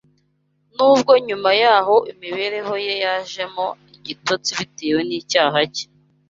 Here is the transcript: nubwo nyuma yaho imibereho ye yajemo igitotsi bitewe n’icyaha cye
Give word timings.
nubwo 0.75 1.11
nyuma 1.27 1.49
yaho 1.61 1.95
imibereho 2.11 2.73
ye 2.85 2.93
yajemo 3.03 3.65
igitotsi 3.95 4.51
bitewe 4.59 5.01
n’icyaha 5.07 5.59
cye 5.75 5.85